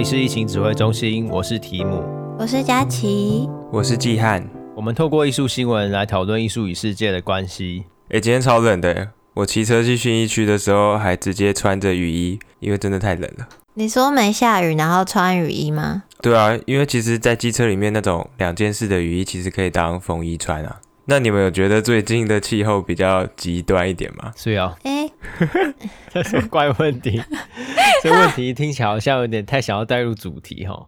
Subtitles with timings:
[0.00, 2.02] 里是疫情指挥中心，我是提姆，
[2.38, 4.42] 我是佳琪，我是季汉。
[4.74, 7.84] 我们透过艺术新闻来讨论艺术与世界的关系。
[8.04, 13.46] 哎、欸，今天超冷的，我骑车去训衣区的时候还直接穿着雨衣，因为真的太冷了。
[13.74, 16.04] 你说没下雨，然后穿雨衣吗？
[16.22, 20.80] 对啊，因为其实，在机车里面那种两件式的雨衣，其实可以当风衣穿啊。
[21.06, 24.32] 那你们有觉得最近的气候比较极端一点吗？
[24.36, 24.76] 是啊。
[24.84, 25.12] 哎、欸，
[26.12, 27.22] 这是怪问题。
[28.02, 30.86] 这问题听起来好像有点太想要带入主题哈。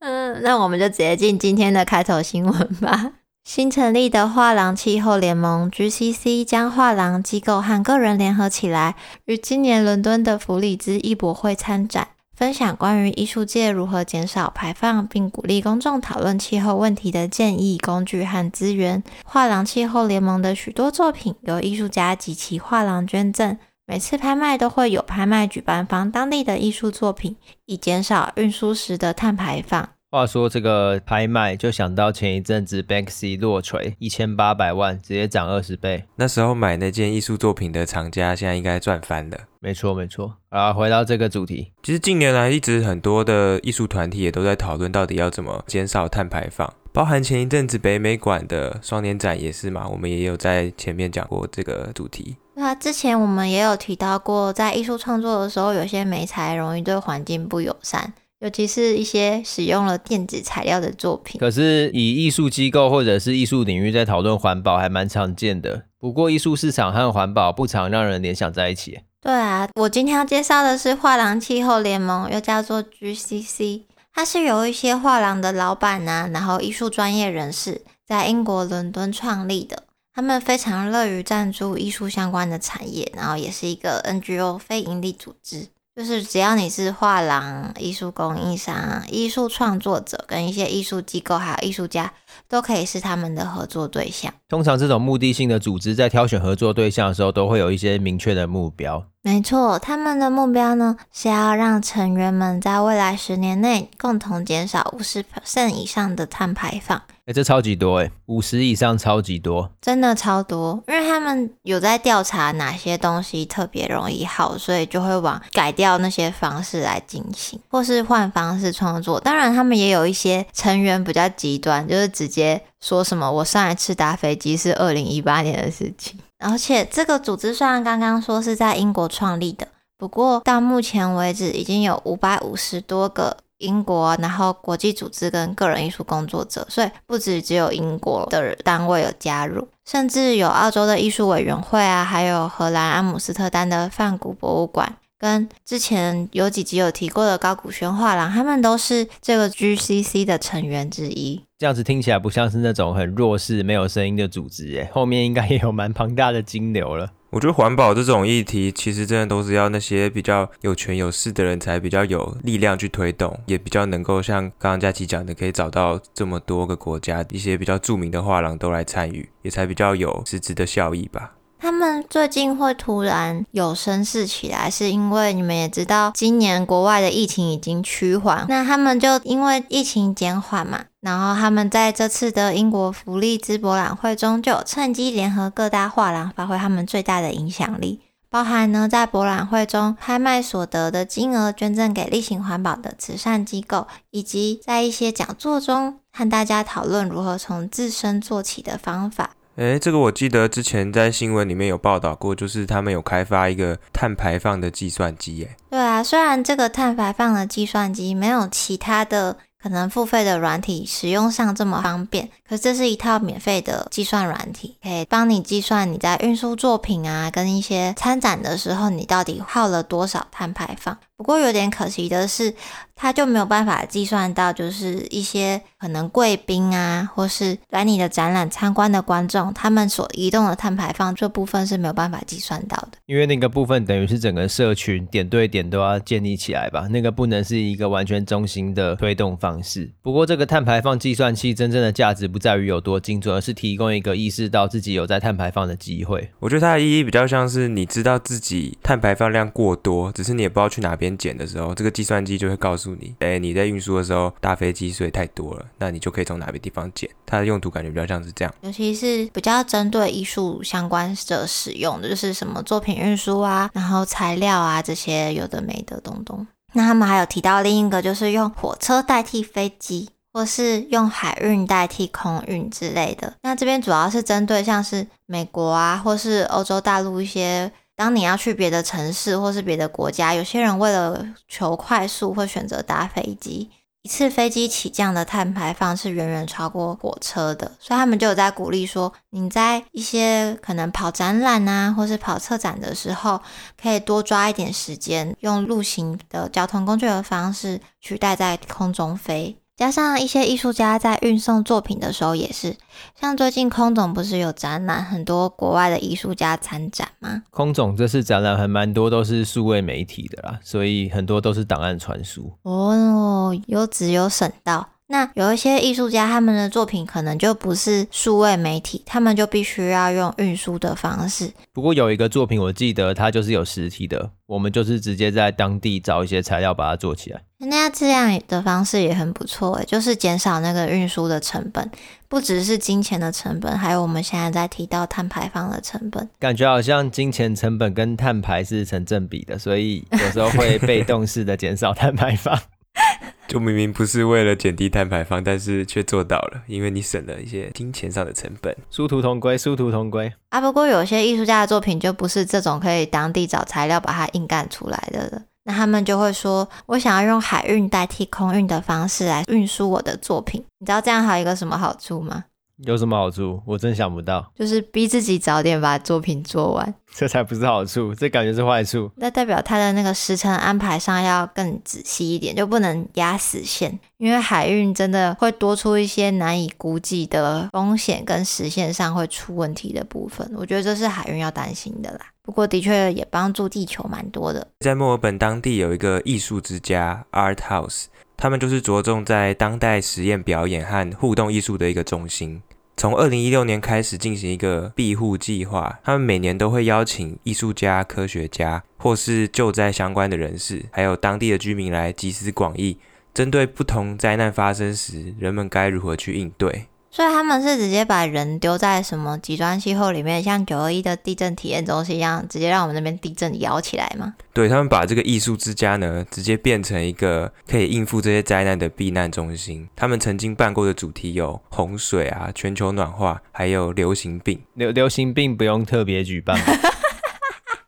[0.00, 3.12] 嗯，那我们就直接进今天的开头新闻吧。
[3.44, 8.96] 新成立的画廊气候联盟 （GCC） 将画廊机构和个人联合起来，
[9.26, 12.08] 于今年伦敦的弗里兹艺博会参展。
[12.36, 19.02] 分享关于艺术界如何减少排放，并鼓励公众讨论气候问题的建议、工具和资源。
[19.24, 23.56] 画廊气候联盟的许多作品由艺术家及其画廊捐赠。
[23.86, 29.90] 每次拍卖都会有拍卖举办方当地的艺术作品，以减少运输时的碳排放。
[30.14, 36.04] 话说这个拍卖，就想到前一阵子 Banksy 落锤一千八百万，直接涨二十倍。
[36.14, 39.36] 那时候买那件艺术作品的藏家，现在应该赚翻了。
[39.58, 40.36] 没错没错。
[40.50, 52.36] 啊，回到这个主题，其实近年来一直很多的艺术团体也都在讨论到底要怎么减少碳排放，包含前一阵子北美馆的双年展也是嘛，我们也有在前面讲过这个主题。
[52.54, 58.12] 那之前我们也有提到过，在艺术创作的时候，有些媒材容易对环境不友善。
[58.40, 65.84] 尤其是一些使用了电子材料的作品，可是以艺术机构或者是艺术领域在讨论环保还蛮常见的。
[65.98, 69.00] 不过艺术市场和环保不常让人联想在一起。
[69.22, 79.84] 对啊，我今天要介绍的是画廊气候联盟，又叫做 GCC，它是由一些画廊的老板啊，然后艺术专业人士在英国伦敦创立的。
[80.14, 85.68] 他们非常乐于赞助艺术相关的产业，然后也是一个 NGO 非营利组织。
[85.96, 92.12] 就是只要你是画廊、艺术供应商、艺术创作者跟一些艺术机构还有艺术家，
[92.48, 94.32] 都可以是他们的合作对象。
[94.48, 99.04] 通常这种目的性的组织在挑选合作对象的时候，都会有一些明确的目标。
[99.22, 107.00] 没错，他们的目标呢，是要让成员们在未来十年内共同减少五十 percent 以上的碳排放。
[107.24, 110.84] 哎，这超级多哎，五十以上超级多，真的超多。
[110.86, 119.18] 因为他们有在调查哪些东西特别容易耗，所以就会往改掉那些方式来进行，或是换方式创作。
[119.18, 126.18] 当然，他们也有一些成员比较极端，就是直接说什么“我上一次搭飞机是二零一八年的事情”。
[126.40, 129.68] 而且这个组织虽然刚刚说是在英国创立的，
[129.98, 151.40] 不过到目前为止已经有五百五十多个英国，然后国际组织跟个人艺术工作者，所以不止只有英国的单位有加入，甚至有澳洲的艺术委员会啊，还有荷兰阿姆斯特丹的梵谷博物馆，跟之前有几集有提过的高古轩画廊，他们都是这个 GCC 的成员之一。
[151.56, 157.10] 这样子听起来不像是那种很弱势、没有声音的组织耶， 后面应该也有蛮庞大的金流了。
[157.30, 171.32] 我觉得环保这种议题，其实真的都是要那些比较有权有势的人才比较有力量去推动，也比较能够像刚刚佳琪讲的，可以找到这么多个国家一些比较著名的画廊都来参与，也才比较有实质的效益吧。
[171.64, 199.30] 他们最近会突然有声势起来，是因为你们也知道，今年国外的疫情已经趋缓，那他们就因为疫情减缓嘛，然后他们在这次的英国福利兹博览会中，就趁机联合各大画廊，发挥他们最大的影响力，包含呢在博览会中拍卖所得的金额捐赠给例行环保的慈善机构，以及在一些讲座中和大家讨论如何从自身做起的方法。
[199.56, 205.42] 诶，这个我记得之前在新闻里面有报道过，就是他们有开发一个碳排放的计算机。
[205.44, 220.98] 诶，对啊，虽然这个碳排放的计算机没有其他的可能付费的软体使用上这么方便，可是这是一套免费的计算软体，可以帮你计算你在运输作品啊跟一些参展的时候，你到底耗了多少碳排放。
[221.16, 222.52] 不过有点可惜的是，
[222.96, 232.98] 它就没有办法计算到，就是一些可能贵宾啊，或是来你的展览参观的观众，他们所移动的碳排放这部分是没有办法计算到的。
[233.06, 239.88] 因为那个部分等于是整个社群点对点都要建立起来吧，那个不能是一个完全中心的推动方式。
[240.02, 246.28] 不过这个碳排放计算器真正的价值不在于有多精准，而是提供一个意识到自己有在碳排放的机会。
[246.40, 251.03] 我觉得它的意义比较像是你知道自己碳排放量过多，只是你也不知道去哪边。
[251.04, 257.08] 边减的时候，这个计算机就会告诉你，哎，你在运输的时候搭飞机税太多了，那你就可以从哪个地方减。
[257.26, 266.46] 它的用途感觉比较像是这样，尤其是比较针对艺术相关者使用的，就是什么作品运输啊，然后材料啊这些有的没的东东。
[266.72, 273.32] 那他们还有提到另一个，就是用火车代替飞机，或是用海运代替空运之类的。
[273.42, 283.70] 那这边主要是针对像是美国啊，或是欧洲大陆一些，当你要去别的城市或是别的国家，有些人为了求快速，会选择搭飞机。
[284.02, 293.40] 一次飞机起降的碳排放是远远超过火车的，所以他们就有在鼓励说，你在一些可能跑展览啊，或是跑策展的时候，
[293.80, 299.56] 可以多抓一点时间，用陆行的交通工具的方式取代在空中飞。
[299.76, 302.76] 加上一些艺术家在运送作品的时候，也是
[303.20, 307.42] 像最近空总不是有展览，很多国外的艺术家参展吗？
[307.50, 312.52] 空总这次展览还蛮多都是数位媒体的啦，所以很多都是档案传输。
[312.62, 314.90] 哦，有纸有省道。
[315.06, 321.52] 那有一些艺术家，他们的作品可能就不是数位媒体，他们就必须要用运输的方式。
[321.74, 327.42] 不过有一个作品，我记得它就是有实体的，我们就是直接在当地找一些材料把它做起来。
[327.64, 331.90] 那这样的方式也很不错诶，就是减少那个运输的成本，
[332.28, 336.28] 不只是金钱的成本，还有我们现在在提到碳排放的成本。
[336.38, 342.58] 感觉好像金钱成本跟碳排是成正比的，所以有时候会被动式的减少碳排放。
[343.46, 348.74] 就明明不是为了减低碳排放，但是却做到了，因为你省了一些金钱上的成本。
[348.90, 350.60] 殊途同归，殊途同归啊！
[350.60, 362.44] 不过有些艺术家的作品就不是这种可以当地找材料把它硬干出来的了，那他们就会说：“我想要用海运代替空运的方式来运输我的作品。”你知道这样还有一个什么好处吗？
[362.78, 363.62] 有什么好处？
[363.66, 364.50] 我真想不到。
[364.54, 369.10] 就是逼自己早点把作品做完， 这才不是好处，这感觉是坏处。
[369.16, 380.50] 那代表他的那个时程安排上要更仔细一点，就不能压死线，因为海运真的会多出一些难以估计的风险跟时限上会出问题的部分。
[380.56, 382.20] 我觉得这是海运要担心的啦。
[382.42, 384.66] 不过的确也帮助地球蛮多的。
[384.80, 388.06] 在墨尔本当地有一个艺术之家 Art House。
[388.36, 392.62] 他们就是着重在当代实验表演和互动艺术的一个中心。
[392.96, 402.98] 从二零一六年开始进行一个庇护计划，他们每年都会邀请艺术家、科学家或是救灾相关的人士，还有当地的居民来集思广益，
[403.32, 406.86] 针对不同灾难发生时，人们该如何去应对。
[407.14, 414.34] 所以他们是直接把人丢在什么极端气候里面，像九二一的地震体验中心一样，直接让我们那边地震摇起来吗？
[414.52, 419.88] 对，他们把这个艺术之家呢，直接变成一个可以应付这些灾难的避难中心。
[419.94, 424.60] 他们曾经办过的主题有洪水啊、全球暖化，还有流行病。
[424.74, 426.58] 流流行病不用特别举办。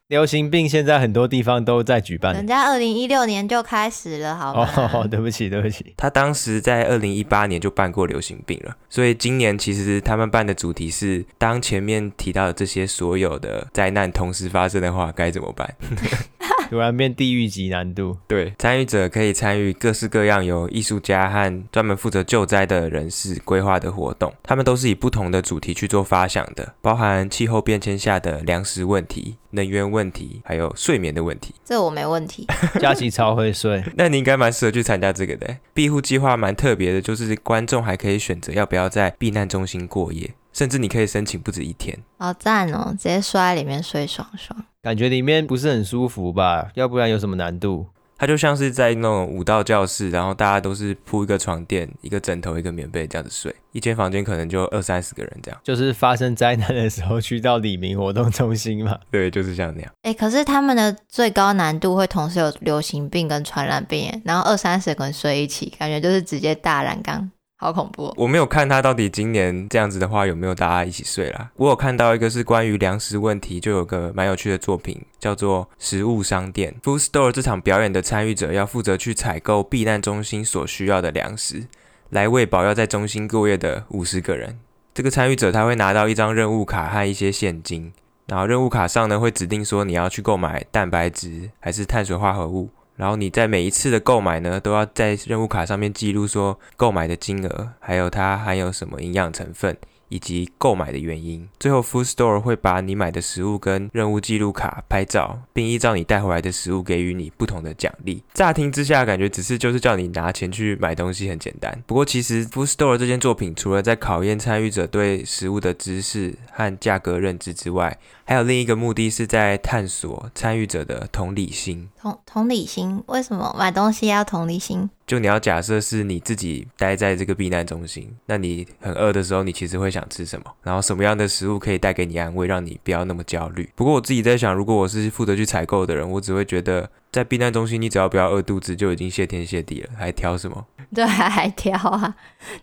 [0.08, 4.90] 流行病现在很多地方都在举办，人家二零一六年就开始了，好吗？
[4.94, 5.94] 哦， 对不起，对不起。
[5.96, 15.74] 他当时在二零一八年就办过流行病了，所以今年其实他们办的主题是：当前面提到的这些所有的灾难同时发生的话，该怎么办？
[16.70, 18.16] 突然变地狱级难度。
[18.26, 31.54] 对，参与者可以参与各式各样由艺术家和专门负责救灾的人士规划的活动，他们都是以不同的主题去做发想的，包含气候变迁下的粮食问题、能源问题，还有睡眠的问题。
[31.64, 32.46] 这我没问题，
[32.80, 33.82] 佳琪超会睡。
[33.96, 35.56] 那你应该蛮适合去参加这个的。
[35.72, 40.34] 庇护计划蛮特别的，就是观众还可以选择要不要在避难中心过夜。
[40.56, 42.88] 甚至你可以申请不止一天，好赞哦！
[42.92, 46.70] 直接睡在里面睡爽爽，感觉里面不是很舒服吧？
[46.74, 47.84] 要不然有什么难度？
[48.16, 55.60] 它就像是在那种武道教室，然后大家都是铺一个床垫、一个枕头、一个棉被这样子睡，一间房间可能就二三十个人这样。
[55.62, 58.98] 就是发生灾难的时候去到里民活动中心嘛？
[59.12, 59.92] 对，就是像那样。
[60.00, 67.30] 哎、欸，可是他们的最高难度会同时有流行病跟传染病，然后二三十个人睡一起，感觉就是直接大染缸。
[67.58, 68.12] 好恐怖！
[68.18, 71.50] 我没有看他到底今年这样子的话有没有大家一起睡啦。
[71.56, 77.32] 我有看到一个是关于粮食问题，就有个蛮有趣的作品，叫做《食物商店》（Food Store）。
[77.32, 81.66] 这场表演的参与者要负责去采购避难中心所需要的粮食，
[82.10, 84.58] 来喂饱要在中心过夜的五十个人。
[84.92, 87.90] 这个参与者他会拿到一张任务卡和一些现金，
[88.26, 92.68] 然后任务卡上呢会指定说你要去购买蛋白质还是碳水化合物。
[92.96, 99.76] 然后你在每一次的购买呢，都要在任务卡上面记录说购买的金额，还有它含有什么营养成分。
[100.08, 108.22] 以及购买的原因，最后 Food Store 会把你买的食物跟任务记录卡拍照，并依照你带回来的食物给予你不同的奖励。
[108.32, 111.82] 乍听之下，感觉只是就是叫你拿钱去买东西，很简单。
[111.88, 121.88] 不过其实 Food Store 这件作品，除了在考验参与者对食物的知识和价格认知之外，还有另一个目的是在探索参与者的同理心。
[122.06, 124.88] 同同理心，为什么买东西要同理心？
[125.06, 130.46] 就你要假设是你自己待在这个避难中心，那你很饿的时候，你其实会想吃什么？
[130.62, 133.68] 然后什么样的食物可以带给你安慰，让你不要那么焦虑？
[133.74, 140.64] 不过我自己在想，如果我是负责去采购的人，我只会觉得在避难中心，你只要不要饿肚子，就已经谢天谢地了，还挑什么？
[140.94, 142.14] 对，还挑啊，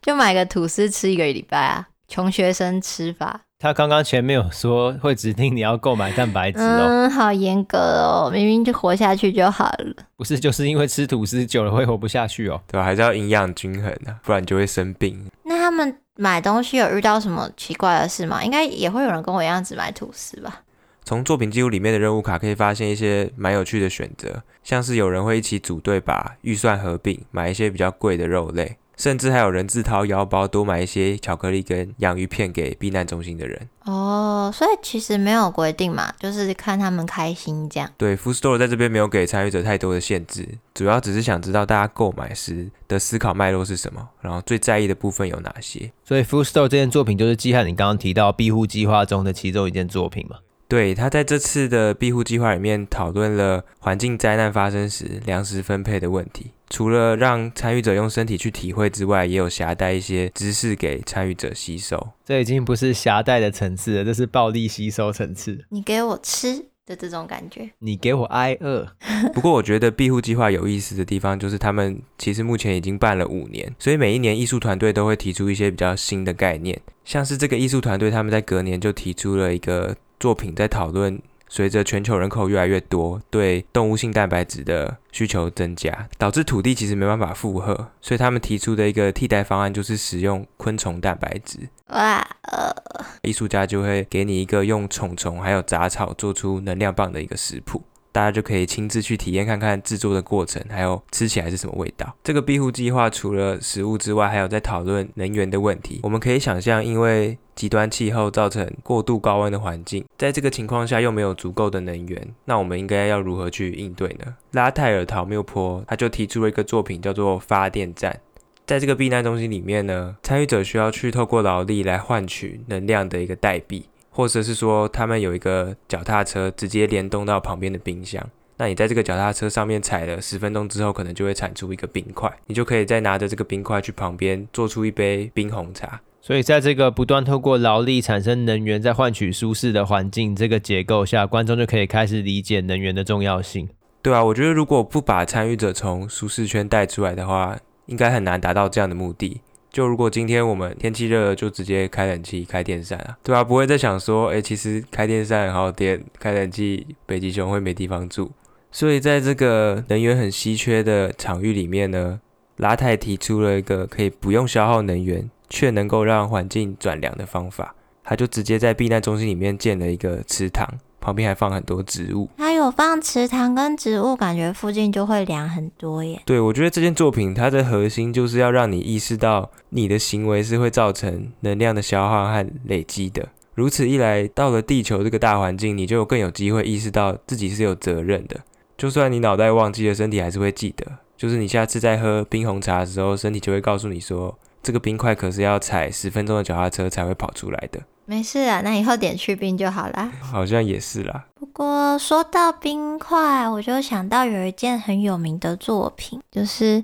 [0.02, 3.42] 就买个吐司吃一个礼拜啊，穷学生吃法。
[3.64, 9.96] 他刚刚前面有说会指定你要购买蛋白质哦，嗯，好严格哦，明明就活下去就好了。
[10.18, 12.84] 不是，就是因为吃吐司久了会活不下去哦，对吧？
[12.84, 15.18] 还是要营养均衡啊，不然你就会生病。
[15.44, 18.44] 那他们买东西有遇到什么奇怪的事吗？
[18.44, 20.60] 应该也会有人跟我一样只买吐司吧？
[21.06, 28.76] 从作品记录里面的任务卡可以发现一些蛮有趣的选择，像是有人会一起组队把预算合并，买一些比较贵的肉类。
[28.96, 37.90] 甚至还有人自掏腰包多买一些巧克力跟洋芋片给避难中心的人哦，所以其实没有规定嘛，就是看他们开心这样。
[37.98, 45.92] 对，Food Store 在这边没有给参与者太多的限制，主要只是想知道大家购买时的思考脉络是什么，然后最在意的部分有哪些。
[46.06, 50.38] 所以 Food Store 这件作品就是基汉你刚刚提到庇护计划中的其中一件作品嘛？
[50.74, 56.48] 对，他在这次的庇护计划里面讨论了环境灾难发生时粮食分配的问题。
[56.68, 62.10] 除了让参与者用身体去体会之外，也有携带一些知识给参与者吸收。
[62.26, 65.64] 这已经不是携带的层次了，这是暴力吸收层次。
[65.70, 68.88] 你给我吃的这种感觉，你给我挨饿。
[69.32, 76.82] 不过我觉得庇护计划有意思的地方，就是他们其实目前已经办了五年，所以每一年艺术团队都会提出一些比较新的概念。
[77.06, 81.22] 像是这个艺术团队，他们在隔年就提出了一个作品，在讨论。
[81.50, 91.60] 随着全球人口越来越多，对动物性蛋白质的需求增加，导致土地其实没办法负荷，所以他们提出的一个替代方案就是使用昆虫蛋白质。
[91.90, 92.74] 哇，呃，
[93.22, 97.84] 艺术家就会给你一个用虫虫还有杂草做出能量棒的一个食谱。
[98.14, 102.16] 大家就可以亲自去体验看看制作的过程，还有吃起来是什么味道。
[102.24, 106.00] 这个庇护计划除了食物之外，还有在讨论能源的问题。
[106.04, 114.36] 我们可以想象，因为极端气候造成过度高温的环境，在这个情况下又没有足够的能源，那我们应该要如何去应对呢？
[114.52, 118.22] 拉泰尔陶缪坡他就提出了一个作品，叫做发电站。
[118.66, 123.86] 在这个避难中心里面呢，参与者需要去透过劳力来换取能量的一个代币。
[124.14, 128.24] 或者是说，他们有一个脚踏车直接联动到旁边的冰箱，
[128.58, 136.00] 那你在这个脚踏车上面踩了十分钟之后，可能就会产出一个冰块，你就可以再拿着这个冰块去旁边做出一杯冰红茶。
[136.22, 143.68] 所以，在这个不断透过劳力产生能源，再换取舒适的环境这个结构下，观众就可以开始理解能源的重要性。
[144.02, 149.42] 对啊，我觉得如果不把参与者从舒适圈带出来的话，应该很难达到这样的目的。
[149.74, 153.44] 就如果今天我们天气热了，就直接开冷气、开电扇啊，对吧？
[153.44, 158.32] 不会再想说，哎，其实开电扇很耗电，开冷气北极熊会没地方住。
[158.72, 162.22] 所以在这个能源很稀缺的场域里面呢，
[162.58, 167.74] 拉泰提出了一个可以不用消耗能源，却能够让环境转凉的方法。
[168.04, 170.68] 他就直接在避难中心里面建了一个池塘。
[171.04, 176.22] 旁边还放很多植物，它有放池塘跟植物，感觉附近就会凉很多耶。
[176.26, 183.28] 对，我觉得这件作品它的核心就是要让你意识到你的行为是会造成能量的消耗和累积的。
[183.54, 188.40] 如此一来，到了地球这个大环境，你就更有机会意识到自己是有责任的。
[188.78, 190.88] 就算你脑袋忘记了，身体还是会记得。
[191.18, 197.82] 就是你下次在喝冰红茶的时候，身体就会告诉你说，这个冰块可是要踩十分钟的脚踏车才会跑出来的。
[198.06, 200.12] 没事啊，那以后点去冰就好啦。
[200.22, 201.26] 好像也是啦。
[201.36, 206.84] 不过说到冰块，我就想到有一件很有名的作品，就是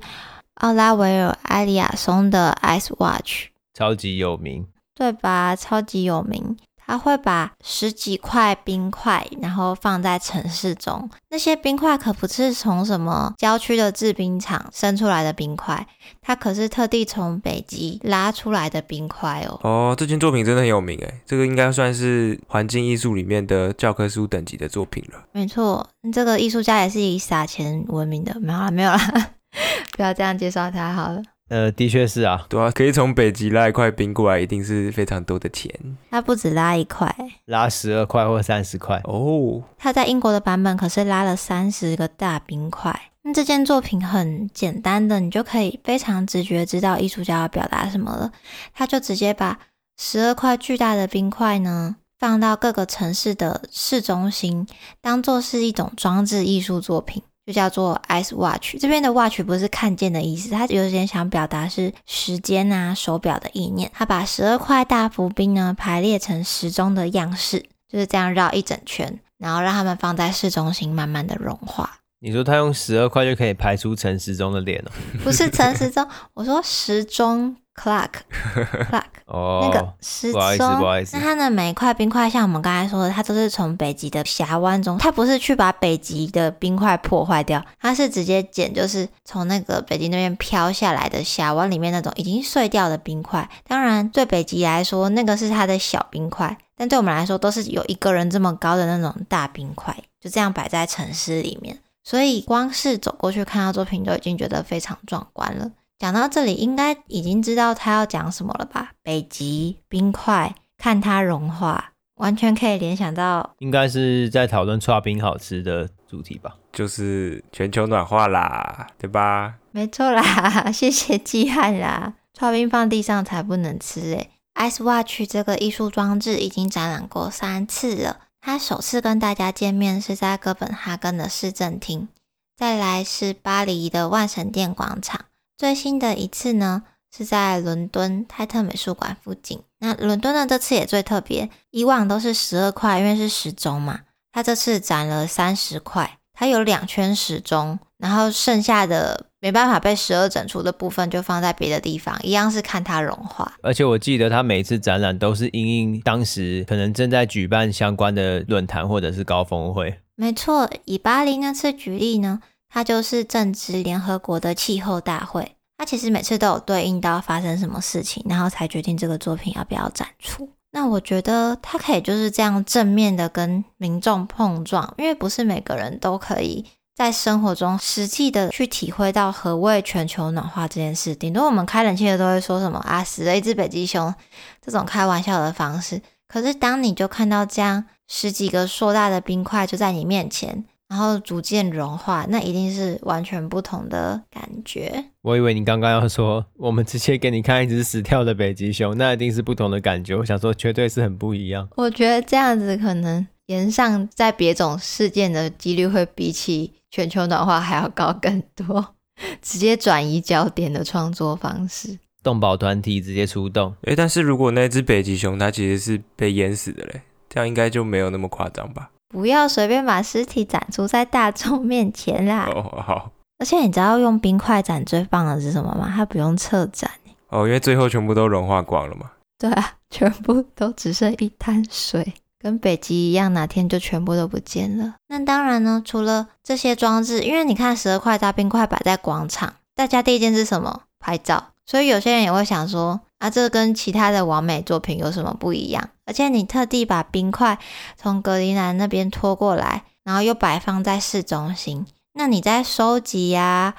[0.56, 5.56] 奥拉维尔·埃里亚松的《Ice Watch》，超级有名，对吧？
[5.56, 6.58] 超级有名。
[6.89, 11.08] 他会把十几块冰块，然后放在城市中。
[11.29, 15.86] 那些冰块可不是从什么郊区的制冰厂生出来的冰块，
[16.19, 19.60] 它可是特地从北极拉出来的冰块哦。
[19.62, 25.24] 哦，这件作品真的很有名诶，这个应该算是环境艺术里面的教科书等级的作品了。
[25.31, 28.36] 没错，这个艺术家也是以撒钱闻名的。
[28.39, 29.29] 没有啦，没有啦，
[29.96, 31.22] 不要这样介绍他好了。
[31.50, 35.72] 呃，的确是啊，对啊，可以从北极拉一块冰过来，一定是非常多的钱。
[36.12, 37.13] 他不止拉一块，
[37.46, 39.63] 拉十二块或三十块哦。
[39.77, 43.12] 他在英国的版本可是拉了三十个大冰块。
[43.24, 48.32] 那这件作品很简单的，你就可以非常直觉知道艺术家要表达什么了。
[48.74, 49.60] 他就直接把
[49.98, 54.68] 十二块巨大的冰块呢，放到各个城市的市中心，
[55.01, 57.24] 当做是一种装置艺术作品。
[57.50, 63.89] 就叫做 Ice Watch，这边的 watch 不是看见的意思，它有点想表达是时间啊、手表的意念。
[63.91, 71.98] 它把十二块大浮冰呢排列成时钟的样式，就是这样绕一整圈，然后让它们放在市中心慢慢的融化。
[72.22, 74.92] 你说他用十二块就可以排出陈时中的脸哦？
[75.24, 78.10] 不是陈时中，我说时钟 clock
[78.92, 80.34] clock 哦，那个时钟。
[80.34, 81.16] 不好意思，不好意思。
[81.16, 93.50] 那它的每一块冰块，像我们刚才说的，它都是从北极的峡湾中，它不是去把北极的冰块破坏掉，它是直接捡，就是从那个北极那边飘下来的峡湾里面那种已经碎掉的冰块。
[93.66, 101.80] 当然，对北极来说，那个是它的小冰块，但对我们来说，都是有一个人这么高的那种大冰块，就这样摆在城市里面。
[102.03, 105.72] 所以光是走过去看到作品，就已经觉得非常壮观了。
[105.98, 108.91] 讲到这里，应该已经知道他要讲什么了吧？
[109.03, 116.56] 北极冰块，看它融化，完全可以联想到，应该是在讨论刨冰好吃的主题吧？
[116.72, 119.56] 就是全球暖化啦，对吧？
[119.72, 122.13] 没错啦， 谢谢季汉啦。
[122.38, 124.29] 刨冰放地上才不能吃诶。
[124.56, 128.20] Ice Watch 这个艺术装置已经展览过三次了。
[128.41, 132.08] 他首次跟大家见面是在哥本哈根的市政厅，
[132.55, 135.25] 再来是巴黎的万神殿广场，
[135.58, 136.84] 最新的一次呢
[137.15, 139.62] 是在伦敦泰特美术馆附近。
[139.79, 149.28] 那伦敦的这次也最特别，以往都是十二块，因为是时钟嘛，他这次展了三十块，它有两圈时钟，然后剩下的。
[149.41, 153.53] 没办法被十二整除的部分就放在别的地方，一样是看它融化。
[153.62, 159.98] 而且我记得他每次展览都是因应当时可能正在举办相关的论坛或者是高峰会。
[160.15, 170.50] 没错，以巴黎那次举例呢，它就是正值联合国的气候大会，它其实每次都有对应到发生什么事情，然后才决定这个作品要不要展出。
[170.72, 176.65] 那我觉得它可以就是这样正面的跟民众碰撞，因为不是每个人都可以。
[177.00, 184.13] 在生活中实际的去体会到何谓全球暖化这件事，顶多我们开冷气的都会说什么啊，死了一只北极熊
[184.62, 186.01] 这种开玩笑的方式。
[186.27, 195.06] 可是当你就看到这样十几个硕大的冰块就在你面前，然后逐渐融化，那一定是完全不同的感觉。
[195.22, 200.18] 我以为你刚刚要说我们直接给你看一只死掉的北极熊，那一定是不同的感觉。
[200.18, 201.70] 我想说绝对是很不一样。
[201.77, 206.74] 我觉得这样子可能炎上在别种事件的几率会比起。
[206.91, 208.96] 全球暖化还要高更多，
[209.44, 213.75] 直接转移焦点的创作方式，动保团体直接出动。
[213.83, 218.90] 诶，但是如果那只北极熊它其实是被淹死的嘞，这样应该就没有那么夸张吧？
[219.09, 222.50] 不要随便把尸体展出在大众面前啦。
[222.55, 223.12] 哦，好。
[223.38, 225.94] 而且你知道用冰块展最棒的是什么吗？
[225.96, 226.90] 它不用策展。
[227.27, 229.12] 哦，因为最后全部都融化光了嘛。
[229.38, 232.16] 对啊，全部都只剩一滩水。
[232.40, 234.96] 跟北极一样，哪天就全部都不见了。
[235.08, 240.84] 那当然呢，除了这些装置，因为你看十二块大冰块摆在广场，大家第一件事是什么？
[241.00, 241.50] 拍照。
[241.66, 245.90] 所以有些人也会想说，啊，这跟其他的完美作品有什么不一样？
[246.06, 247.60] 而且你特地把冰块
[247.96, 253.75] 从格陵兰那边拖过来，然后又摆放在市中心，那你在收集啊、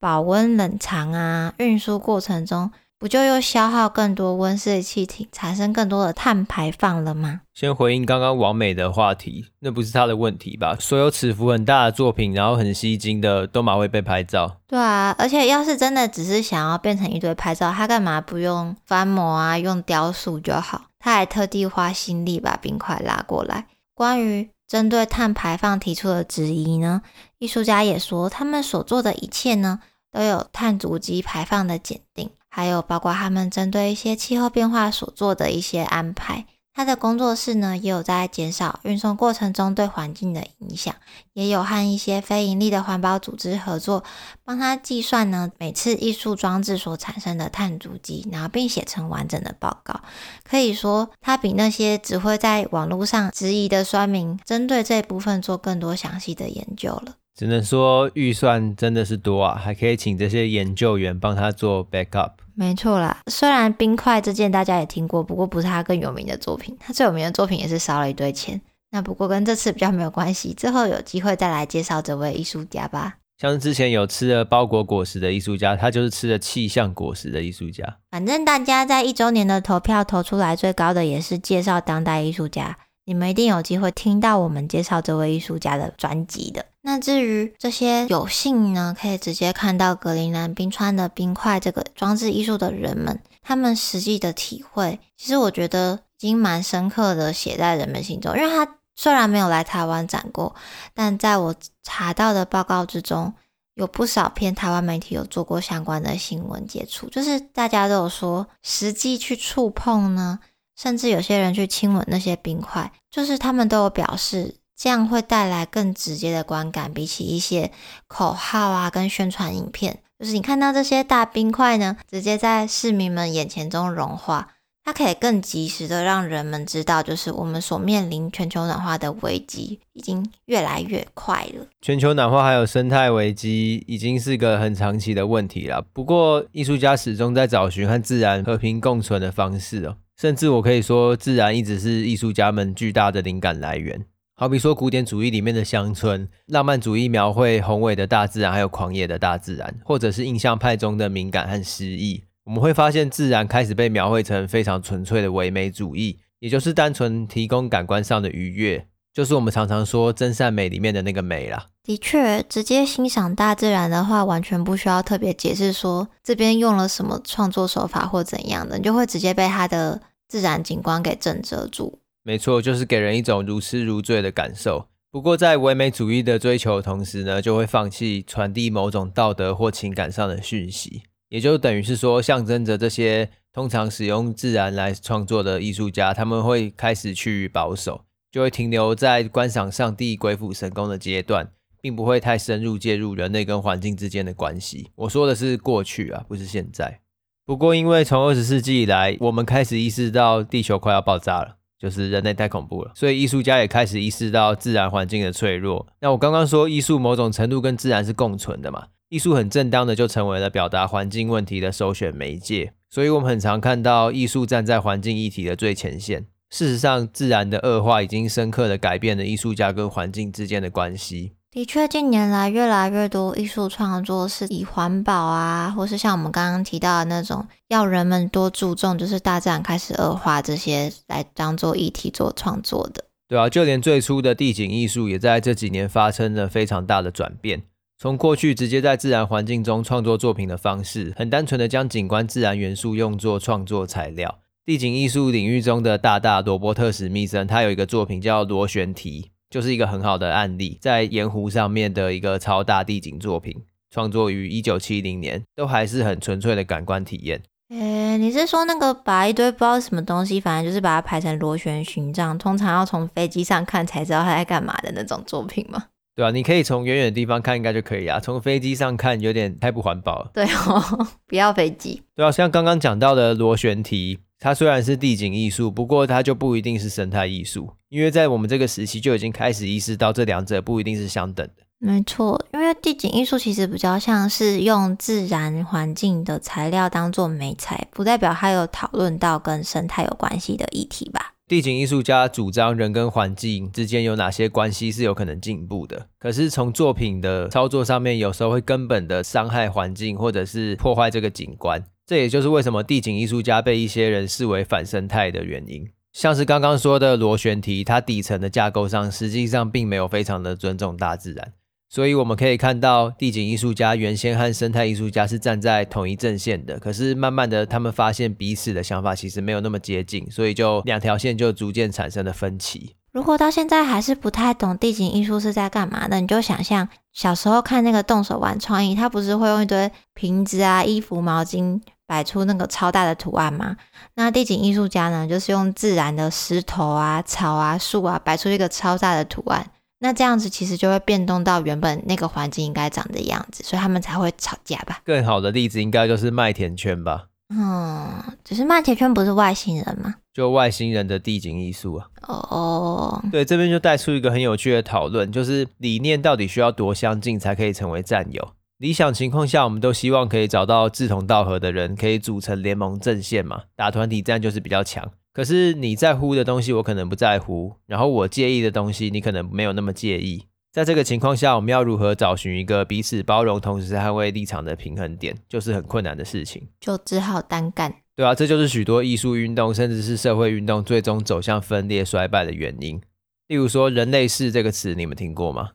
[0.00, 2.70] 保温冷藏啊、运输过程中，
[3.04, 7.42] 不就又消耗更多温室气体，产生更多的碳排放了吗？
[7.52, 10.74] 先回应刚刚王美的话题，那不是他的问题吧？
[10.80, 14.56] 所有尺幅很大的作品，然后很吸睛的，都马会被拍照。
[14.66, 20.86] 对啊，而且要是真的只是想要变成一堆拍照，他干嘛不用翻模啊，用雕塑就好？
[20.98, 23.66] 他还特地花心力把冰块拉过来。
[23.94, 27.02] 关于针对碳排放提出的质疑呢，
[27.36, 32.30] 艺术家也说，他们所做的一切呢，都有碳足迹排放的检定。
[32.54, 40.94] 还有包括他们针对一些气候变化所做的一些安排，他的工作室呢也有在减少运送过程中对环境的影响，
[41.32, 44.04] 也有和一些非盈利的环保组织合作，
[44.44, 50.02] 帮他计算呢每次艺术装置所产生的碳足迹，然后并写成完整的报告。
[50.48, 57.16] 可以说，他比那些只会在网络上质疑的酸民，针对这部分做更多详细的研究了。
[57.36, 62.30] 只能说预算真的是多啊，还可以请这些研究员帮他做 backup。
[62.54, 66.76] 没错啦，虽然冰块这件大家也听过，不过不是他更有名的作品。
[66.78, 68.60] 他最有名的作品也是烧了一堆钱。
[68.92, 73.14] 那不过跟这次比较没有关系，之后有机会再来介绍这位艺术家吧。
[73.36, 77.96] 像之前有吃了包裹果实的艺术家，他就是吃了气象果实的艺术家。
[78.12, 82.78] 反正大家在一周年的投票投出来最高的也是介绍当代艺术家。
[83.06, 86.64] 你们一定有机会听到我们介绍这位艺术家的专辑的。
[86.80, 98.36] 那至于这些有幸呢，可以直接看到格陵兰冰川的冰块这个装置艺术的人们，他们实际的体会，其实我觉得已经蛮深刻的写在人们心中。
[98.36, 100.54] 因为他虽然没有来台湾展过，
[100.92, 103.32] 但在我查到的报告之中，
[103.74, 110.38] 有不少篇台湾媒体有做过相关的新闻接触，就是大家都有说，实际去触碰呢。
[110.76, 117.70] 甚至有些人去亲吻那些冰块，就是他们都有表示，这样会带来更直接的观感，比起一些
[118.06, 124.50] 口号啊跟宣传影片，就是你看到这些大冰块呢，直接在市民们眼前中融化。
[124.86, 131.66] 它可以更及时的让人们知道，就是我们所面临全球暖化的危机已经越来越快了。
[131.80, 135.80] 全球暖化还有生态危机已经是个很长期的问题了。
[135.94, 139.96] 不过，艺术家始终在找寻和自然和平共存的方式哦。
[140.16, 144.04] 甚至我可以说，自然一直是艺术家们巨大的灵感来源。
[144.36, 152.24] 好比说，古典主义里面的乡村，浪漫主义描绘宏伟的大自然，还有狂野的大自然，或者是印象派中的敏感和诗意。
[152.44, 161.68] 我们会发现，自然开始被描绘成非常纯粹的唯美主义，也就是单纯提供感官上的愉悦，就是我们常常说真善美里面的那个美啦。
[161.84, 172.00] 的确，直接欣赏大自然的话，完全不需要特别解释说这边用了什么创作手法或怎样的，你就会直接被它的自然景观给震慑住。
[172.24, 174.88] 没错，就是给人一种如痴如醉的感受。
[175.12, 181.02] 不过，在唯美主义的追求同时呢，就会放弃传递某种道德或情感上的讯息。
[181.28, 188.00] 也就等于是说，象征着这些通常使用自然来创作的艺术家，他们会开始趋于保守，
[188.34, 194.90] 就会停留在观赏上帝鬼斧神工的阶段，并不会太深入介入人类跟环境之间的关系。
[194.96, 196.98] 我说的是过去啊，不是现在。
[197.46, 205.86] 不过，因为从二十世纪以来，我们开始意识到地球快要爆炸了，就是人类太恐怖了，所以艺术家也开始意识到自然环境的脆弱。
[206.00, 208.88] 那我刚刚说，艺术某种程度跟自然是共存的嘛。
[209.10, 216.26] 艺术很正当的就成为了表达环境问题的首选媒介，所以我们很常看到艺术站在环境议题的最前线。
[216.54, 221.32] 事实上，自然的恶化已经深刻的改变了艺术家跟环境之间的关系。
[221.50, 233.02] 的确，近年来越来越多艺术创作是以环保啊，或是像我们刚刚提到的那种要人们多注重，就是大自然开始恶化这些来当做议题做创作的。
[233.26, 237.64] 对啊，就连最初的地景艺术也在这几年发生了非常大的转变。
[237.98, 244.38] 从过去直接在自然环境中创作作品的方式，很单纯的将景观自然元素用作创作材料。
[244.66, 253.54] 地景艺术领域中的大大罗伯特史密森，他有一个作品叫《螺旋体》，就是一个很好的案例，在盐湖上面的一个超大地景作品，
[253.90, 257.42] 创作于一九七零年，都还是很纯粹的感官体验。
[257.68, 265.88] 诶、你是说那个把一堆不知道什么东西，反正就是把它排成螺旋形状，通常要从飞机上看才知道它在干嘛的那种作品吗？
[266.16, 268.20] 对啊，你可以从远远的地方看，应该就可以啊。
[268.20, 270.30] 从飞机上看有点太不环保了。
[270.32, 272.02] 对哦， 不要飞机。
[272.14, 281.64] 对啊，像刚刚讲到的螺旋体，它虽然是地景艺术，不过它就不一定是生态艺术，因为在我们这个时期就已经开始意识到这两者不一定是相等的。
[281.80, 291.33] 没错，因为地景艺术其实比较像是用自然环境的材料当做媒材，不代表它有讨论到跟生态有关系的议题吧。
[291.54, 301.80] 地景艺术家主张人跟环境之间有哪些关系是有可能进步的，可是从作品的操作上面，有时候会根本的伤害环境，或者是破坏这个景观。
[302.04, 305.88] 这也就是为什么地景艺术家被一些人视为反生态的原因。
[306.12, 311.52] 像是刚刚说的螺旋体，它底层的架构上实际上并没有非常的尊重大自然。
[311.94, 322.96] 所以我们可以看到，地景艺术家原先和生态艺术家是站在同一阵线的，可是慢慢的，他们发现彼此的想法其实没有那么接近，所以就两条线就逐渐产生了分歧。
[323.12, 333.76] 如果到现在还是不太懂地景艺术是在干嘛的，你就想象小时候看那个动手玩创意，他不是会用一堆瓶子啊、衣服、毛巾摆出那个超大的图案吗？
[334.16, 339.64] 那地景艺术家呢，就是用自然的石头啊、草啊、树啊摆出一个超大的图案。
[340.04, 345.00] 那这样子其实就会变动到原本那个环境应该长的样子，所以他们才会吵架吧？
[345.02, 347.28] 更好的例子应该就是麦田圈吧？
[347.48, 350.16] 嗯，只是麦田圈不是外星人吗？
[350.34, 352.06] 就外星人的地景艺术啊。
[352.28, 358.52] 哦，对，这边就带出一个很有趣的讨论，就是理念到底需要多相近才可以成为战友？
[358.76, 365.10] 理想情况下，我们都希望可以找到志同道合的人，可以组成联盟阵线嘛，打团体战就是比较强。
[365.34, 370.44] 可是你在乎的东西，我可能不在乎；然后我介意的东西，你可能没有那么介意。
[370.72, 376.68] 在这个情况下，我们要如何找寻一个彼此包容、同时捍卫立场的平衡点，就是很困难的事情。
[376.80, 377.92] 就只好单干。
[378.16, 383.00] 对啊，这就是许多艺术运动，甚至是社会运动最终走向分裂、衰败的原因。
[383.48, 385.72] 例如说“人类世”这个词，你们听过吗？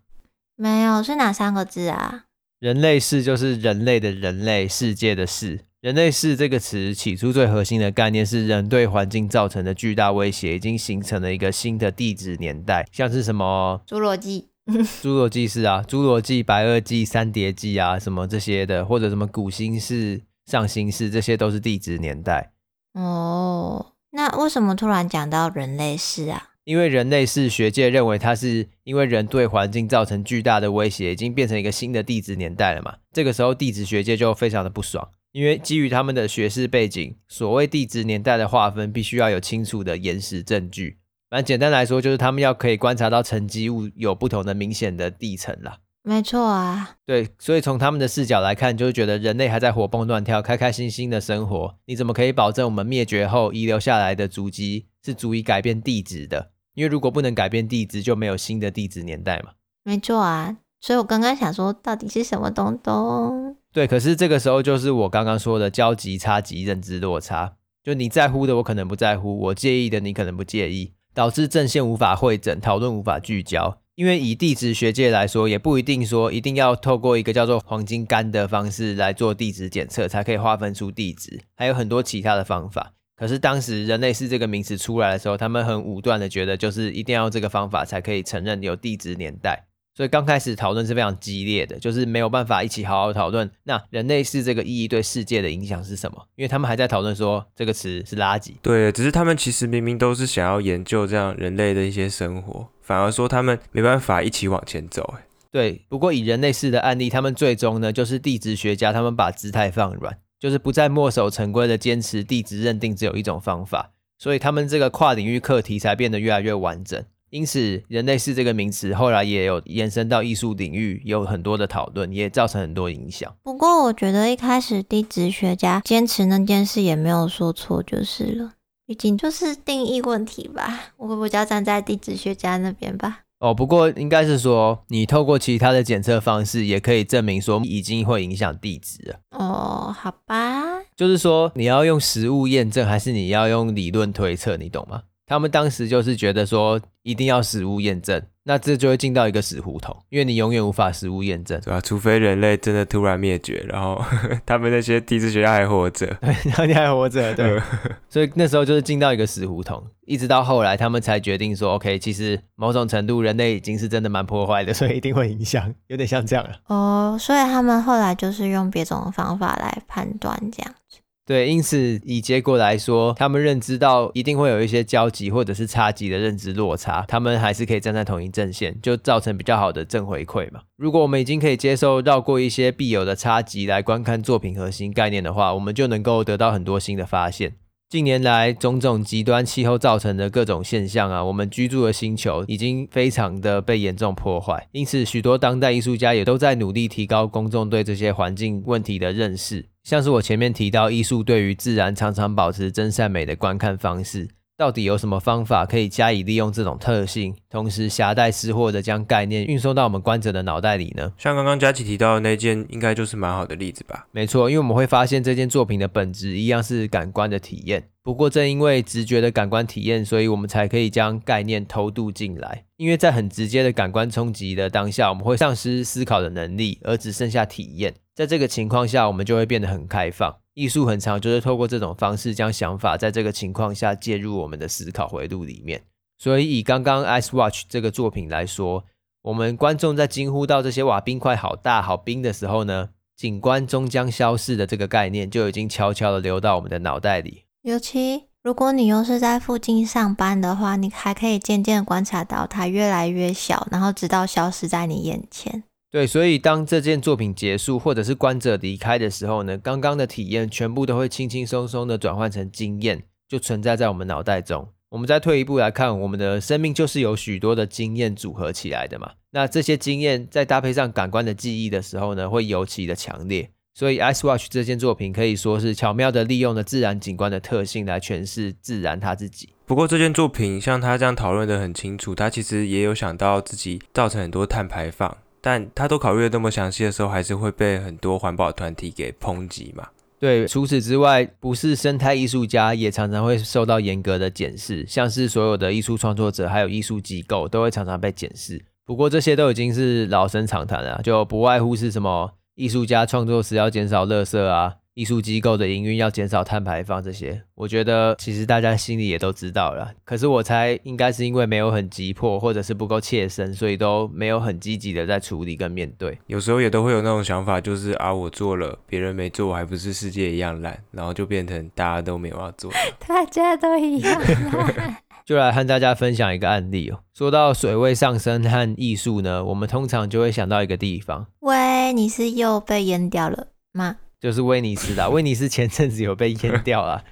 [0.56, 2.24] 没有，是哪三个字啊
[2.60, 5.66] ？“人类世”就是人类的人类，世界的世。
[5.82, 22.52] 人类世这个词起初最核心的概念是人对环境造成的巨大威胁，已经形成了一个新的地质年代，像是什么侏罗纪、侏罗纪是啊、侏罗纪、白垩纪、三叠纪啊，什么这些的，或者什么古新世、上新世，这些都是地质年代。
[22.94, 26.50] 哦，那为什么突然讲到人类世啊？
[26.66, 32.98] 因为人类是学界认为它是因为人对环境造成巨大的威胁，已经变成一个新的地质年代了嘛。
[33.14, 35.08] 这个时候地质学界就非常的不爽，
[35.40, 40.98] 因为基于他们的学士背景，所谓地质年代的划分必须要有清楚的岩石证据。
[41.30, 45.78] 反正简单来说，就是他们要可以观察到沉积物有不同的明显的地层啦。
[46.04, 56.52] 没错啊，对，所以从他们的视角来看，就是觉得人类还在活蹦乱跳、开开心心的生活，你怎么可以保证我们灭绝后遗留下来的足迹是足以改变地质的？
[56.74, 59.52] 因为如果不能改变地质，就没有新的地质年代嘛。
[59.86, 63.56] 没错啊，所以我刚刚想说，到底是什么东东？
[63.72, 67.54] 对，可是这个时候就是我刚刚说的交集差极、认知落差，
[67.84, 73.80] 就你在乎的我可能不在乎，我介意的你可能不介意，导致阵线无法会诊，讨论无法聚焦。
[73.96, 82.94] 因为以地质学界来说，也不一定说一定要透过一个叫做黄金杆的方式来做地质检测，才可以划分出地质，还有很多其他的方法。
[83.18, 89.66] 可是当时人类是这个名词出来的时候，他们很武断的觉得，就是一定要这个方法才可以承认有地质年代。
[89.96, 93.52] 所以刚开始讨论是非常激烈的，就是没有办法一起好好讨论。
[93.64, 96.26] 那人类世这个意义对世界的影响是什么？
[96.36, 98.54] 因为他们还在讨论说这个词是垃圾。
[98.62, 105.16] 对，只是他们其实明明都是想要研究这样人类的一些生活，反而说他们没办法一起往前走。
[105.18, 105.86] 哎，对。
[105.90, 117.04] 不过以人类世的案例，他们最终呢，就是地质学家他们把姿态放软，就是不再墨守成规的坚持地质认定只有一种方法，所以他们这个跨领域课题才变得越来越完整。
[117.30, 123.34] 因此，人类是这个名词后来也有延伸到艺术领域，有很多的讨论，也造成很多影响。
[123.44, 128.54] 不过，我觉得一开始地质学家坚持那件事也没有说错，就是了。
[128.86, 133.20] 毕竟就是定义问题吧，我比较站在地质学家那边吧。
[133.40, 139.20] 哦，不过应该是说，你透过其他的检测方式，也可以证明说已经会影响地质了。
[139.32, 140.82] 哦，好吧。
[140.98, 144.58] 就是说，你要用实物验证，还是你要用理论推测？
[144.58, 145.04] 你懂吗？
[145.30, 151.80] 他们当时就是觉得说，一定要实物验证，那这就会进到一个死胡同，因为你永远无法实物验证，对吧？
[151.80, 157.62] 除非人类真的突然灭绝，然后呵 呵他们那些地质学家还活着， 对，然后你还活着，对，
[158.10, 166.56] 所以那时候就是进到一个死胡同，一直到后来他们才决定说，OK，其实某种程度人类已经是真的蛮破坏的，所以一定会影响，有点像这样了。
[166.66, 170.89] 哦，所以他们后来就是用别种方法来判断这样子。
[171.30, 180.62] 对，因此以结果来说，他们认知到一定会有一些交集或者是差级的认知落差，他们还是可以站在同一阵线，就造成比较好的正回馈嘛。
[180.76, 187.54] 如果我们已经可以接受绕过一些必有的差级来观看作品核心概念的话，我们就能够得到很多新的发现。
[187.90, 199.66] 近年来，种种极端气候造成的各种现象啊，我们居住的星球已经非常的被严重破坏，因此许多当代艺术家也都在努力提高公众对这些环境问题的认识。
[199.84, 204.28] 像是我前面提到，艺术对于自然常常保持真善美的观看方式，
[204.60, 211.14] 到底有什么方法可以加以利用这种特性，同时携带私货的将概念运送到我们观者的脑袋里呢？
[211.18, 214.06] 像刚刚佳琪提到的那件，应该就是蛮好的例子吧？
[214.12, 217.88] 没错，因为我们会发现这件作品的本质一样是感官的体验。
[218.04, 222.66] 不过正因为直觉的感官体验，所以我们才可以将概念偷渡进来。
[222.76, 227.94] 因为在很直接的感官冲击的当下，我们会丧失思考的能力，而只剩下体验。
[228.14, 230.36] 在这个情况下，我们就会变得很开放。
[230.60, 235.82] 艺术很常就是透过这种方式，将想法在这个情况下介入我们的思考回路里面。
[236.18, 238.84] 所以以刚刚 Ice Watch 这个作品来说，
[239.22, 247.46] 我们观众在惊呼到这些瓦冰块好大好冰的时候呢，景观终将消逝的这个概念就已经悄悄地流到我们的脑袋里。
[247.62, 255.64] 尤其如果你又是在附近上班的话，你还可以渐渐观察到它越来越小，然后直到消失在你眼前。
[255.92, 264.68] 对，所以当这件作品结束，或者是观者离开的时候呢，刚刚的体验全部都会轻轻松松的转换成经验，就存在在我们脑袋中。
[264.90, 269.14] 我们再退一步来看，我们的生命就是由许多的经验组合起来的嘛。
[269.32, 273.50] 那这些经验在搭配上感官的记忆的时候呢，会尤其的强烈。
[273.74, 279.50] 所以，Ice Watch 这件作品可以说是巧妙的利用了自然景观的特性来诠释自然它自己。
[279.66, 285.18] 不过，这件作品像他这样讨论得很清楚，他其实也有想到自己造成很多碳排放。
[285.42, 289.88] 但他都考虑的那么详细的时候，还是会被很多环保团体给抨击嘛？
[290.20, 298.62] 对，除此之外，不是生态艺术家也常常会受到严格的检视，像是所有的艺术创作者还有艺术机构都会常常被检视。
[298.86, 304.76] 不过这些都已经是老生常谈了，就不外乎是什么艺术家创作时要减少垃圾啊。
[305.00, 309.90] 艺术机构的营运要减少碳排放，这些我觉得其实大家心里也都知道了。
[310.04, 316.20] 可是我猜应该是因为没有很急迫，或者是不够切身，所以都没有很积极的在处理跟面对。
[316.28, 322.70] 有时候也都会有那种想法，就是啊，我做了，别人没做，还不是世界一样烂，然后就变成大家都没有要做。
[323.08, 324.98] 大家都一样烂。
[325.26, 327.00] 就来和大家分享一个案例哦。
[327.14, 333.96] 说到水位上升和艺术呢，我们通常就会想到一个地方，喂，你是又被淹掉了吗？
[334.20, 335.08] 就是威尼斯啦。
[335.08, 337.04] 威尼斯前阵子有被淹掉啦，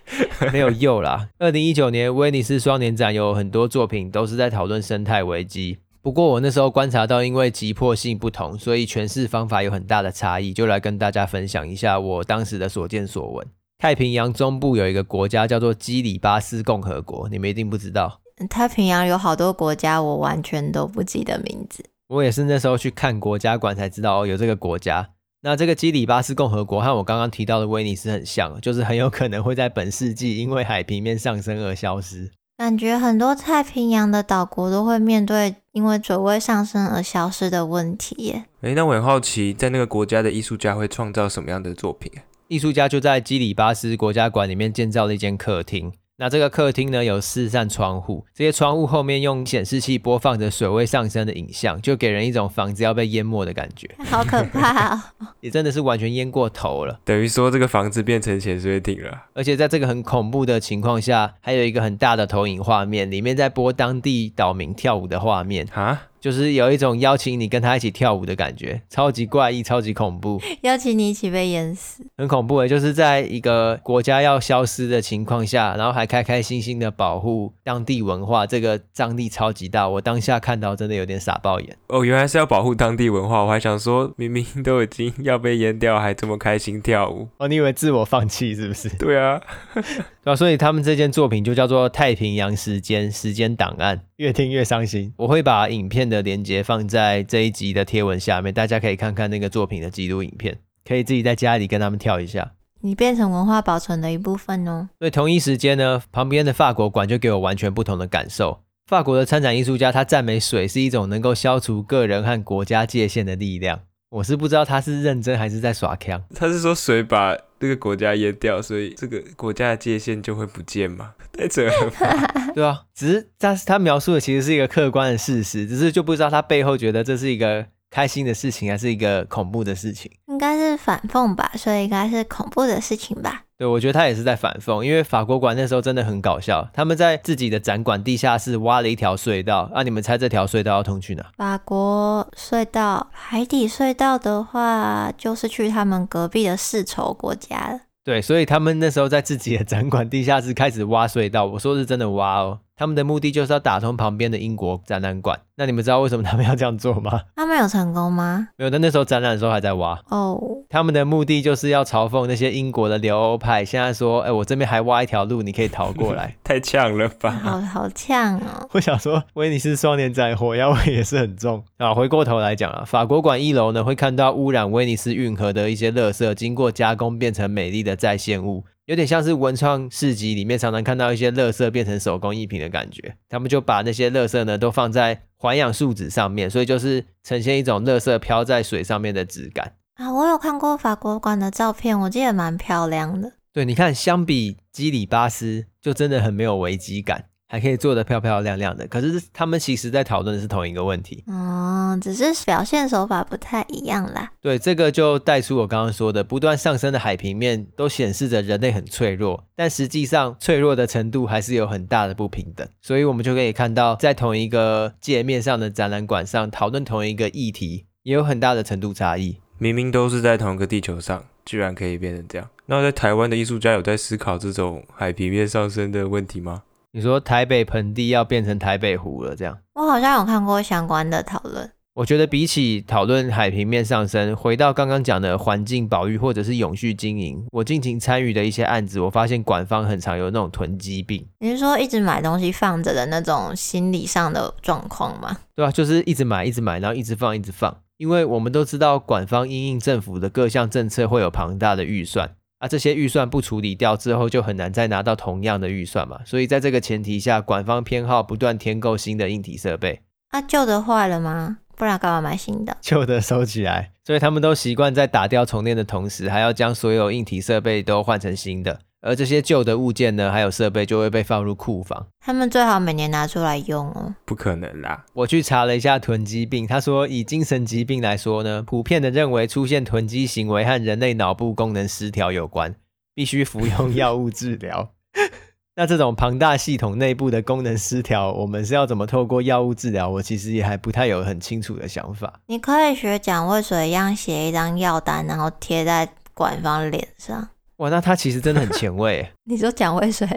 [0.51, 1.29] 没有又啦。
[1.39, 5.77] 二零一九年威尼斯双年展有很多作品都是在讨论生态危机。
[6.01, 13.47] 不过我那时候观察到，因为急迫性不同，所以诠释方法有很大的差异，就来跟大家分享一下我当时的所见所闻。
[13.77, 18.21] 太平洋中部有一个国家叫做基里巴斯共和国，你们一定不知道。
[18.49, 21.83] 太平洋有好多国家，我完全都不记得名字。
[22.07, 25.09] 我也是那时候去看国家馆才知道哦有这个国家。
[25.47, 32.29] 那这个基里巴斯共和国和我刚刚提到的威尼斯很像，就是很有可能会在本世纪因为海平面上升而消失。
[32.57, 38.43] 感觉很多太平洋的岛国都会面对因为水位上升而消失的问题耶。
[38.59, 42.11] 诶，那我很好奇，在那个国家的艺术家会创造什么样的作品？
[42.49, 45.93] 艺术家就在基里巴斯国家馆里面建造了一间客厅。
[46.19, 55.27] 那这个客厅呢，有四扇窗户，这些窗户后面用显示器播放着水位上升的影像，就给人一种房子要被淹没的感觉， 好可怕哦！
[55.41, 59.25] 也真的是完全淹过头了，等于说这个房子变成潜水艇了。
[59.35, 66.07] 而且在这个很恐怖的情况下，还有一个很大的投影画面，里面在播当地岛民跳舞的画面啊。
[66.27, 70.41] 就是有一种邀请你跟他一起跳舞的感觉，超级怪异，超级恐怖。
[70.63, 79.87] 邀请你一起被淹死，很恐怖诶，就是在一个国家要消失的情况下，然后还开开心心的保护当地文化，这个张力超级大。
[79.87, 81.77] 我当下看到真的有点傻爆眼。
[81.87, 87.29] 哦，原来是要保护当地文化，我还想说，明明都已经要被淹掉，还这么开心跳舞。
[87.37, 88.89] 哦，你以为自我放弃是不是？
[88.99, 89.41] 对啊。
[90.27, 95.13] 对啊，所以他们这件作品就叫做《太平洋时间时间档案》，越听越伤心。
[95.15, 102.53] 我会把影片的连接放在这一集的贴文下面，大家可以看看那个作品的记录影片，可以自己在家里跟他们跳一下。
[102.81, 104.87] 你变成文化保存的一部分哦。
[104.99, 108.59] 所以同一时间呢，旁边的法国馆就给我完全不同的感受。
[108.85, 113.81] 法国的参展艺术家他赞美水是一种能够消除个人和国家界限的力量。
[114.09, 116.23] 我是不知道他是认真还是在耍腔。
[116.33, 121.13] 他是说水把这个国家淹掉，所以这个国家的界限就会不见吗？
[121.37, 130.11] 太扯了吧，对啊，只是但是他描述的其实是一个客观的事实，只是就不知道他背后觉得这是一个开心的事情还是一个恐怖的事情。
[130.25, 133.43] 应该是反讽吧，所以应该是恐怖的事情吧。
[133.59, 141.23] 对，我觉得他也是在反讽，因为法国馆那时候真的很搞笑，他们在自己的展馆地下室挖了一条隧道，啊，你们猜这条隧道要通去哪？
[141.37, 147.81] 法国隧道，海底隧道的话，就是去他们隔壁的世仇国家了。
[148.07, 152.61] 对，所以他们那时候在自己的展馆地下室开始挖隧道，我说是真的挖哦。
[152.77, 155.39] 他们的目的就是要打通旁边的英国展览馆。
[155.55, 157.21] 那你们知道为什么他们要这样做吗？
[157.35, 158.47] 他们有成功吗？
[158.55, 159.99] 没有，但那时候展览的时候还在挖。
[160.09, 160.37] 哦。
[160.39, 160.57] Oh.
[160.69, 166.35] 他们的目的就是要嘲讽那些英国的留欧派，现在说，哎，我这边还挖一条路，你可以逃过来。
[166.43, 167.31] 太呛了吧？
[167.31, 168.67] 好好呛哦。
[168.73, 171.93] 我想说，威尼斯双年展火药味也是很重啊。
[171.93, 178.65] 回过头来讲啊，法国馆一楼呢，会看到污染威尼斯运河的一些垃圾，经过加工变成美丽的再现物。
[178.87, 190.13] 有点像是文创市集里面常常看到一些垃圾变成手工艺品的感觉，他们就把那些垃圾呢都放在环氧树脂上面，所以就是呈现一种垃圾飘在水上面的质感啊。
[190.13, 193.33] 我有看过法国馆的照片，我记得蛮漂亮的。
[193.51, 197.25] 对，你看，相比基里巴斯，就真的很没有危机感。
[197.49, 204.29] 还可以做得漂漂亮亮的，可是他们其实在讨论的是同一个问题，嗯，只是表现手法不太一样啦。
[204.41, 212.67] 对，这个就带出我刚刚说的，不断上升的海平面都显示着人类很脆弱，但实际上脆弱的程度还是有很大的不平等。
[212.81, 219.37] 所以我们就可以看到，在同一个界面上的展览馆上讨论同一个议题，也有很大的程度差异。
[219.57, 222.49] 明明都是在同一个地球上，居然可以变成这样。
[222.65, 226.63] 那在台湾的艺术家有在思考这种海平面上升的问题吗？
[226.97, 229.55] 你说台北盆地要变成台北湖了，这样？
[229.75, 231.69] 我好像有看过相关的讨论。
[231.93, 241.23] 我觉得比起讨论海平面上升，回到刚刚讲的环境保育或者是永续经营，我近期参与的一些案子，我发现馆方很常有那种囤积病。
[241.37, 245.37] 你是说一直买东西放着的那种心理上的状况吗？
[245.53, 247.77] 对啊，就是一直买，一直买，然后一直放，一直放。
[247.97, 252.31] 因为我们都知道，馆方因应政府的各项政策会有庞大的预算。
[252.59, 256.21] 啊，这些预算不处理掉之后，就很难再拿到同样的预算嘛。
[256.25, 260.01] 所以在这个前提下，管方偏好不断添购新的硬体设备。
[260.29, 261.59] 啊，旧的坏了吗？
[261.75, 262.75] 不然干嘛买新的？
[262.81, 263.91] 旧的收起来。
[264.03, 268.79] 所以他们都习惯在打掉重练的同时，还要将所有硬体设备都换成新的。
[269.01, 272.07] 而这些旧的物件呢，还有设备就会被放入库房。
[272.19, 274.15] 他们最好每年拿出来用哦。
[274.25, 275.05] 不可能啦！
[275.13, 282.75] 我去查了一下囤积病，他说以精神疾病来说呢，普遍的认为出现囤积行为和人类脑部功能失调有关，
[283.13, 284.91] 必须服用 药物治疗。
[285.77, 290.09] 那这种庞大系统内部的功能失调，我们是要怎么透过药物治疗？
[290.09, 292.41] 我其实也还不太有很清楚的想法。
[292.47, 297.49] 你可以学蒋渭水一样，写一张药单，然后贴在馆方脸上。
[297.77, 299.29] 哇，那他其实真的很前卫。
[299.45, 300.27] 你说蒋渭水？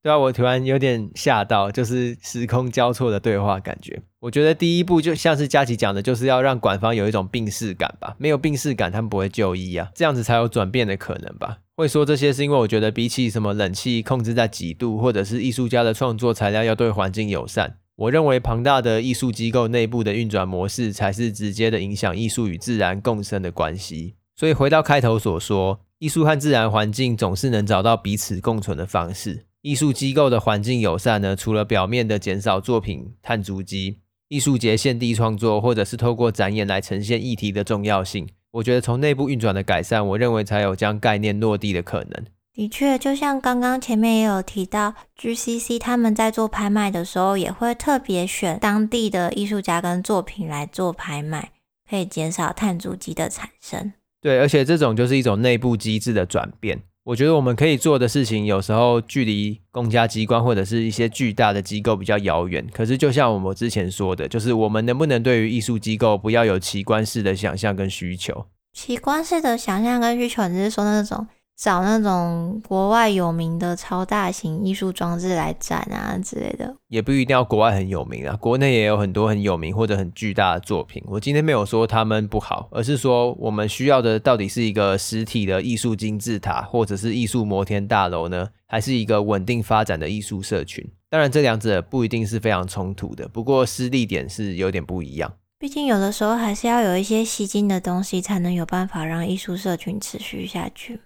[0.00, 4.00] 对啊，我突然有点吓到，就是时空交错的对话感觉。
[4.20, 8.14] 我觉得第一步就像是佳琪讲的，就是要让馆方有一种病逝感吧。
[8.18, 11.58] 没有病逝感，他们不会就医啊，这样子才有转变的可能吧。
[11.76, 24.14] 会说这些是因为我觉得比起什么冷气控制在几度，或者是艺术家的创作材料要对环境友善，我认为庞大的艺术机构内部的运转模式才是直接的影响艺术与自然共生的关系。
[24.38, 29.46] 所以回到开头所说，艺术和自然环境总是能找到彼此共存的方式。
[29.62, 38.28] 艺术机构的环境友善呢，除了表面的减少作品碳足迹，艺术节限地创作，或者是透过展演来呈现议题的重要性。
[38.52, 42.24] 我觉得从内部运转的改善，我认为才有将概念落地的可能。
[42.54, 51.50] 的确，就像刚刚前面也有提到，GCC 他们在做拍卖的时候，也会特别选当地的艺术家跟作品来做拍卖，
[51.90, 53.92] 可以减少碳足迹的产生。
[54.20, 56.82] 对，而且这种就是一种内部机制的转变。
[57.04, 62.66] 我觉得我们可以做的事情，有时候距离公家机关或者是一些巨大的机构比较遥远。
[62.70, 68.46] 可是，就像我们之前说的，就是我们能不能对于艺术机构不要有奇观式的想象跟需求？
[68.74, 71.26] 奇观式的想象跟需求，你是说那种？
[71.58, 81.02] 找那种国外有名的超大型艺术装置来展啊之类的，也不一定要国外很有名啊，国内也有很多很有名或者很巨大的作品。
[81.08, 90.88] 我今天没有说他们不好，而是说我们需要的到底是一个实体的艺术金字塔，或者是艺术摩天大楼呢，还是一个稳定发展的艺术社群？
[91.10, 95.32] 当然，这两者不一定是非常冲突的，不过施力点是有点不一样。
[95.58, 101.00] 毕竟有的时候还是要有一些吸睛的东西，才能有办法让艺术社群持续下去。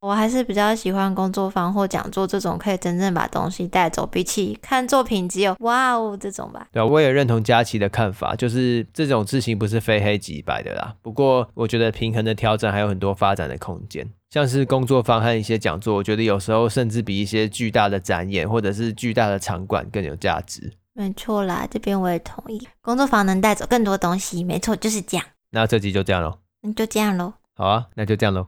[0.00, 6.68] 我还是比较喜欢工作坊或讲座这种可以真正把东西带走，比起看作品只有哇哦这种吧。
[6.70, 10.94] 对啊，我也认同佳琪的看法，就是这种事情不是非黑即白的啦。
[11.02, 20.72] 不过我觉得平衡的调整还有很多发展的空间，像是工作坊和一些讲座，我觉得有时候甚至比一些巨大的展演或者是巨大的场馆更有价值。
[20.94, 25.26] 没错啦，这边我也同意，工作坊能带走更多东西，没错，就是这样。
[25.50, 27.34] 那这集就这样喽，那就这样喽。
[27.56, 28.46] 好啊，那就这样喽。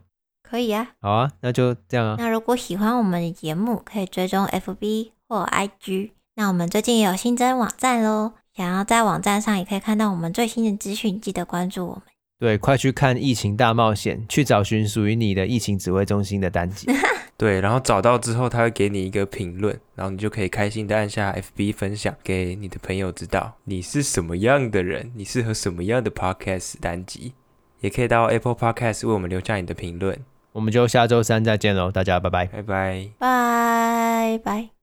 [0.51, 2.17] 可以啊，好啊，那就这样啊。
[2.19, 6.11] 那如果喜欢我们的节目，可以追踪 FB 或 IG。
[6.35, 12.03] 那我们最近也有新增网站喽，想要在网站上也可以看到我们最新的资讯，记得关注我们。
[12.41, 16.89] 对，快去看《疫情大冒险》，去找寻属于你的疫情指挥中心的单集。
[17.37, 27.35] 对，然后找到之后，他会给你一个评论，然后你就可以开心的按下 FB 分享给你的朋友知道你是什么样的人，你适合什么样的 Podcast 单集，
[27.81, 30.19] 也可以到 Apple Podcast 为我们留下你的评论。
[30.53, 34.80] 我们就下周三再见喽，大家拜拜，拜拜，拜拜。